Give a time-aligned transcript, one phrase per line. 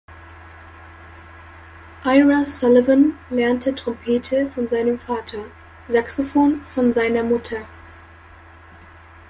[2.03, 5.45] Ira Sullivan lernte Trompete von seinem Vater,
[5.89, 7.67] Saxophon von seiner Mutter.